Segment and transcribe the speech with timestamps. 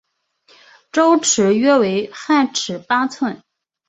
[0.91, 3.43] 周尺约为汉尺八寸。